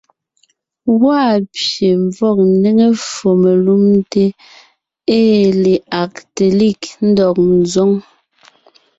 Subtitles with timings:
[0.99, 4.25] Gwaa pye ḿvɔg ńnéŋe ffo melumte
[5.19, 7.91] ée le Agtelig ńdɔg ńzoŋ.